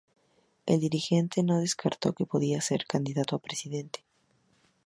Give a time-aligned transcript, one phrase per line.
[0.65, 4.03] El dirigente no descartó que podría ser candidato a Presidente.